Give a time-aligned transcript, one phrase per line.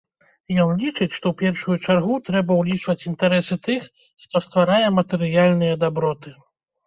[0.61, 3.81] Ён лічыць, што ў першую чаргу трэба ўлічваць інтарэсы тых,
[4.23, 6.35] хто стварае матэрыяльныя даброты.